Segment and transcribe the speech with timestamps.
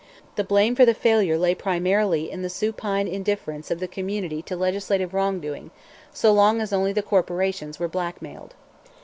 [0.35, 4.55] The blame for the failure lay primarily in the supine indifference of the community to
[4.55, 5.69] legislative wrong doing,
[6.11, 8.55] so long as only the corporations were blackmailed.